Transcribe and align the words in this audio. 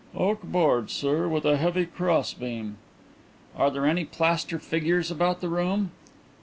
"Oak 0.15 0.41
boards, 0.41 0.93
sir, 0.93 1.27
with 1.27 1.45
a 1.45 1.57
heavy 1.57 1.85
cross 1.85 2.33
beam." 2.33 2.77
"Are 3.55 3.69
there 3.69 3.85
any 3.85 4.03
plaster 4.03 4.57
figures 4.57 5.11
about 5.11 5.41
the 5.41 5.47
room?" 5.47 5.91